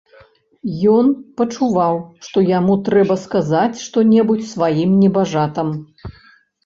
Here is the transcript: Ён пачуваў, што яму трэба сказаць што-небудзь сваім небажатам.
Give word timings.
Ён 0.93 1.05
пачуваў, 1.41 1.99
што 2.27 2.37
яму 2.59 2.77
трэба 2.89 3.19
сказаць 3.27 3.77
што-небудзь 3.85 4.51
сваім 4.55 4.99
небажатам. 5.03 5.67